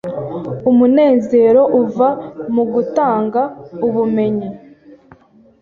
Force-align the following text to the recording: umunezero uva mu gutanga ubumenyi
umunezero 0.69 1.61
uva 1.81 2.07
mu 2.53 2.63
gutanga 2.73 3.41
ubumenyi 3.87 4.49